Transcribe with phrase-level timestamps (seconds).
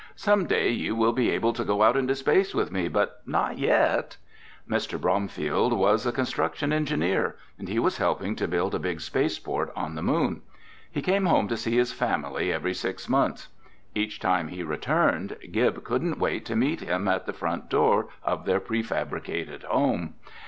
[0.15, 3.59] "Some day you will be able to go out into space with me, but not
[3.59, 4.17] yet."
[4.67, 4.99] Mr.
[4.99, 9.93] Bromfield was a construction engineer, and he was helping to build a big spaceport on
[9.93, 10.41] the Moon.
[10.91, 13.49] He came home to see his family every six months.
[13.93, 18.45] Each time he returned, Gib couldn't wait to meet him at the front door of
[18.45, 20.15] their prefabricated home.